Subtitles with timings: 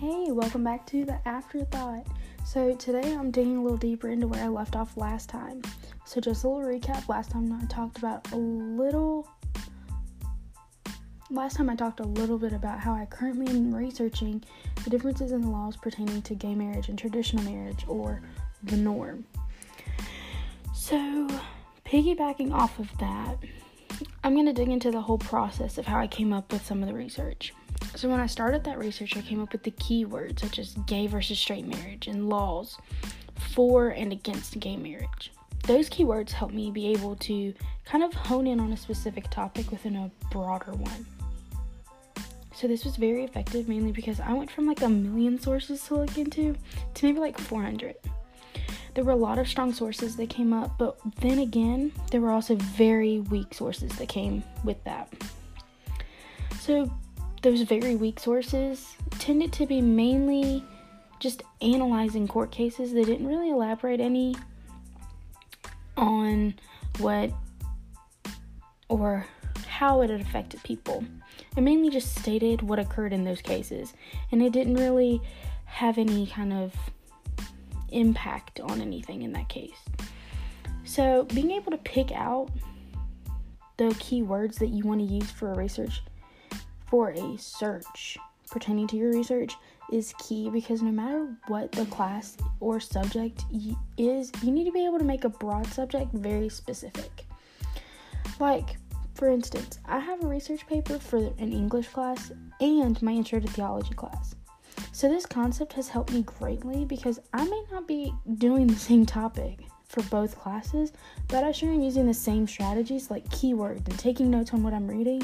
[0.00, 2.06] Hey, welcome back to the Afterthought.
[2.42, 5.60] So, today I'm digging a little deeper into where I left off last time.
[6.06, 7.06] So, just a little recap.
[7.06, 9.28] Last time I talked about a little.
[11.28, 14.42] Last time I talked a little bit about how I currently am researching
[14.84, 18.22] the differences in the laws pertaining to gay marriage and traditional marriage, or
[18.62, 19.26] the norm.
[20.72, 21.28] So,
[21.84, 23.36] piggybacking off of that,
[24.24, 26.82] I'm going to dig into the whole process of how I came up with some
[26.82, 27.52] of the research.
[28.00, 31.06] So, when I started that research, I came up with the keywords such as gay
[31.06, 32.78] versus straight marriage and laws
[33.52, 35.32] for and against gay marriage.
[35.66, 37.52] Those keywords helped me be able to
[37.84, 41.04] kind of hone in on a specific topic within a broader one.
[42.54, 45.96] So, this was very effective mainly because I went from like a million sources to
[45.96, 46.56] look into
[46.94, 47.96] to maybe like 400
[48.94, 52.32] there were a lot of strong sources that came up, but then again, there were
[52.32, 55.12] also very weak sources that came with that.
[56.58, 56.90] So,
[57.42, 60.64] those very weak sources tended to be mainly
[61.20, 62.92] just analyzing court cases.
[62.92, 64.34] They didn't really elaborate any
[65.96, 66.54] on
[66.98, 67.30] what
[68.88, 69.26] or
[69.66, 71.04] how it had affected people.
[71.56, 73.94] It mainly just stated what occurred in those cases,
[74.30, 75.20] and it didn't really
[75.64, 76.74] have any kind of
[77.90, 79.78] impact on anything in that case.
[80.84, 82.50] So, being able to pick out
[83.76, 86.02] the keywords that you want to use for a research
[86.90, 88.18] for a search
[88.50, 89.54] pertaining to your research
[89.92, 93.44] is key because no matter what the class or subject
[93.96, 97.26] is, you need to be able to make a broad subject very specific.
[98.38, 98.76] Like,
[99.14, 103.48] for instance, I have a research paper for an English class and my intro to
[103.48, 104.34] theology class.
[104.92, 109.06] So, this concept has helped me greatly because I may not be doing the same
[109.06, 110.92] topic for both classes,
[111.28, 114.72] but I sure am using the same strategies like keywords and taking notes on what
[114.72, 115.22] I'm reading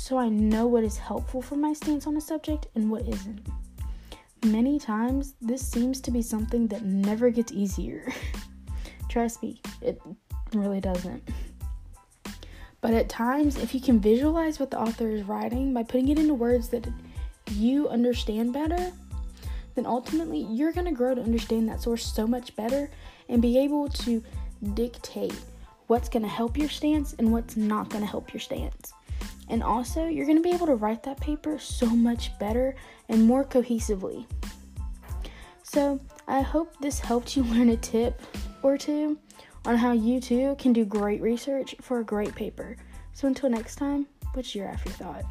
[0.00, 3.46] so I know what is helpful for my stance on a subject and what isn't.
[4.46, 8.10] Many times, this seems to be something that never gets easier.
[9.10, 10.00] Trust me, it
[10.54, 11.22] really doesn't.
[12.80, 16.18] But at times, if you can visualize what the author is writing by putting it
[16.18, 16.88] into words that
[17.50, 18.92] you understand better,
[19.74, 22.90] then ultimately you're going to grow to understand that source so much better
[23.28, 24.24] and be able to
[24.72, 25.38] dictate
[25.88, 28.94] what's going to help your stance and what's not going to help your stance.
[29.50, 32.76] And also, you're going to be able to write that paper so much better
[33.08, 34.24] and more cohesively.
[35.64, 38.22] So, I hope this helped you learn a tip
[38.62, 39.18] or two
[39.66, 42.76] on how you too can do great research for a great paper.
[43.12, 45.24] So, until next time, what's your afterthought?